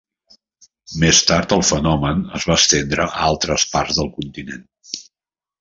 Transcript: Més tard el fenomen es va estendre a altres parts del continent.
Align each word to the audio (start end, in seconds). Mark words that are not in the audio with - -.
Més 1.03 1.19
tard 1.31 1.53
el 1.57 1.61
fenomen 1.69 2.25
es 2.41 2.47
va 2.53 2.57
estendre 2.63 3.07
a 3.07 3.23
altres 3.29 3.67
parts 3.77 4.01
del 4.01 4.11
continent. 4.19 4.69